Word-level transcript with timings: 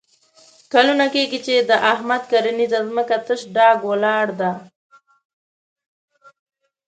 کلونه 0.73 1.05
کېږي 1.13 1.39
چې 1.45 1.55
د 1.69 1.71
احمد 1.91 2.21
کرنیزه 2.31 2.79
ځمکه 2.87 3.17
تش 3.25 3.41
ډاګ 3.55 3.77
ولاړه 3.89 4.33
ده. 4.39 4.51